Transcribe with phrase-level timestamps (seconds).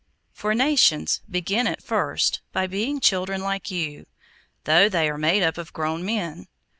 [0.31, 4.07] For nations begin at first by being children like you,
[4.63, 6.47] though they are made up of grown men.